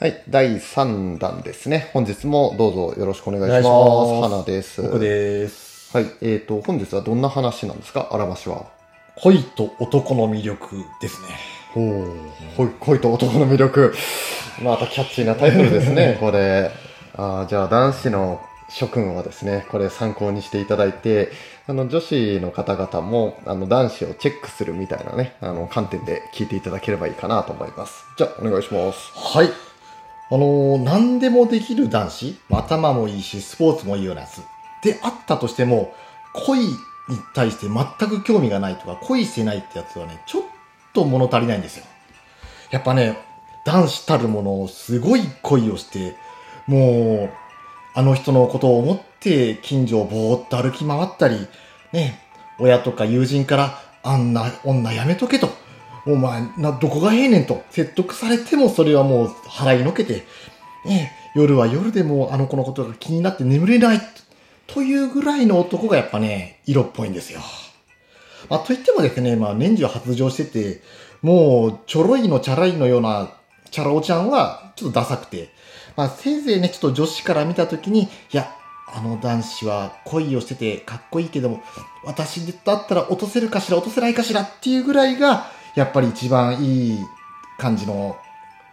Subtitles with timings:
[0.00, 1.90] はい、第3弾ですね。
[1.92, 3.66] 本日もどうぞよろしくお願いします。
[3.66, 4.80] お願いします花です。
[4.82, 5.94] 僕です。
[5.94, 8.08] はい、えっ、と、本日はどんな話なんですか？
[8.10, 8.64] あらましは。
[9.16, 11.28] 恋と男の魅力ですね。
[11.74, 12.16] ほう、
[12.56, 13.94] 恋恋と男の魅力。
[14.62, 16.70] またキャッチーなタイトルですね、 これ。
[17.18, 18.40] あーじゃあ男子の
[18.70, 21.28] 諸君はですね、これ参考にしていただいて、
[21.68, 28.02] あの女子の方々もあの男子をチェックするみたいなね、あの観点で聞いていただければいいかなと思います。
[28.16, 29.12] じゃあお願いします。
[29.14, 29.69] はい。
[30.32, 34.42] あのー何でもできる男子、頭もいいし、スポーツもいいようなやつ。
[34.82, 35.92] であったとしても、
[36.32, 36.76] 恋に
[37.34, 40.42] 対して全く興味がないとか、恋してないってやつはね、ちょっ
[40.94, 41.84] と物足りないんですよ。
[42.70, 43.18] やっぱね、
[43.66, 46.16] 男子たるものすごい恋をして、
[46.66, 47.30] もう、
[47.94, 51.48] あの人のことを思って近所をぼーっと歩き回ったり、
[51.92, 52.20] ね、
[52.60, 55.50] 親とか友人から、あんな女やめとけと。
[56.06, 57.62] お前、な、どこがええねんと。
[57.70, 60.24] 説得されてもそれはもう払いのけて、
[60.84, 64.00] ね、夜は夜でもあの子のことが気になって眠れない。
[64.66, 67.40] というぐらいの男がやっぱね、色っぽいんですよ。
[68.48, 70.80] まあ、といってもですね、まあ、年中発情してて、
[71.22, 73.32] もう、ちょろいのチャラいのような、
[73.70, 75.50] チャラ男ちゃんは、ちょっとダサくて、
[75.96, 78.50] まあ、せいぜいね、ちょっと女子から見たときに、いや、
[78.92, 81.62] あの男子は恋をしててかっこいいけども、
[82.04, 86.98] 私だったら落とせるかしら、落とせないかしらっていうぐらいが、やっぱり一番いい
[87.58, 88.16] 感じの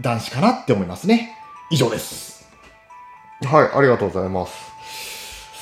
[0.00, 1.36] 男子かなって思いますね。
[1.70, 2.48] 以上です。
[3.42, 4.52] はい、ありがとうございます。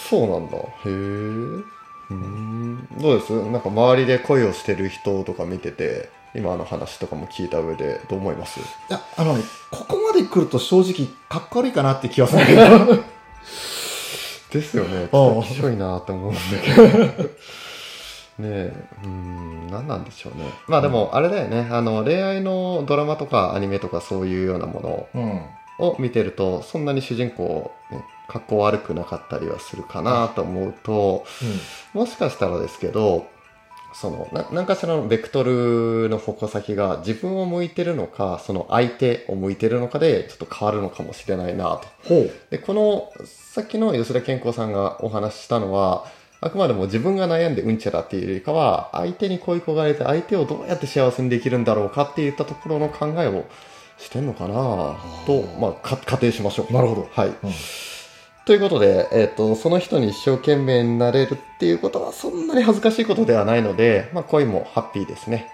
[0.08, 0.56] そうなんだ。
[0.56, 0.88] へえ。
[0.88, 2.86] うーん。
[3.00, 3.32] どうです？
[3.32, 8.60] なんか周りで恋をしてる人とか見てて、今の話とかも聞いた上でどう思います？
[8.60, 12.62] いや、あのね、ここまで来ると正直かっこ悪いかなって気はするけど。
[14.52, 15.08] ですよね。
[15.10, 17.30] ちょっときしょいなって思うんだけど。
[18.38, 20.44] ねえ、うーん、何なんでしょうね。
[20.68, 21.68] まあでも、あれだよね。
[21.70, 25.22] あの、恋愛のドラマとかアニメとかそういうようなもうん。
[25.80, 31.24] のを見てると、そんなに主人公、ね、格好悪くなかったりはするかなと思うと、
[31.92, 33.26] もしかしたらですけど、
[33.92, 42.14] その、な、何かしらのベクトルの矛先が自分を向いてるのか、その相手を向いてるのかで、ちょっと変わるのかもしれないなと。
[42.50, 46.04] で、この、さっきの吉田健康さんがお話ししたのは、
[46.40, 53.44] あくまでも自分が悩んでうんちゃらっていうよりかは、相手に恋焦がれて相手をどうやって幸せにできるんだろうかっていったところの考えを
[53.98, 54.54] してんのかな
[55.26, 56.72] と、まあ、か仮定しましょう。
[56.72, 57.28] なるほどはい。
[57.28, 57.36] うん
[58.46, 65.50] ということで、えっ、と、その人に一生懸命になれるっていうことはそんなに恥ずかしいことではないので、まあ、恋もハッピーですね。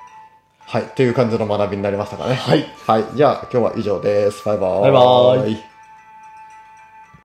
[0.60, 0.82] はい。
[0.94, 2.34] という感じの学びになりましたかね。
[2.34, 2.66] はい。
[2.86, 3.04] はい。
[3.16, 4.44] じゃあ、今日は以上です。
[4.44, 4.82] バイバーイ。
[4.82, 5.71] バイバーイ